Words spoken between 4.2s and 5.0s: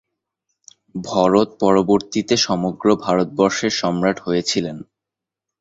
হয়েছিলেন।